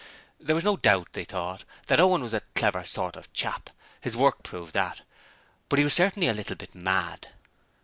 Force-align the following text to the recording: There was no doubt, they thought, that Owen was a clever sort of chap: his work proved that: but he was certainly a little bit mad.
There 0.39 0.55
was 0.55 0.63
no 0.63 0.77
doubt, 0.77 1.09
they 1.13 1.25
thought, 1.25 1.63
that 1.85 1.99
Owen 1.99 2.23
was 2.23 2.33
a 2.33 2.39
clever 2.55 2.83
sort 2.83 3.15
of 3.15 3.31
chap: 3.33 3.69
his 4.01 4.17
work 4.17 4.41
proved 4.41 4.73
that: 4.73 5.01
but 5.69 5.77
he 5.77 5.85
was 5.85 5.93
certainly 5.93 6.27
a 6.27 6.33
little 6.33 6.55
bit 6.55 6.73
mad. 6.73 7.27